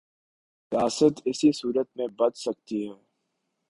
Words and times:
سیاست 0.71 1.21
اسی 1.25 1.51
صورت 1.51 1.87
میں 1.95 2.07
بچ 2.07 2.37
سکتی 2.37 2.89
ہے۔ 2.89 2.95